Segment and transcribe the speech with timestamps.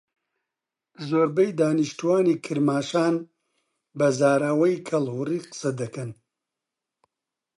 [1.07, 3.15] زۆربەی دانیشتووانی کرماشان
[3.97, 6.11] بە زاراوەی کەڵهوڕی قسەدەکەن.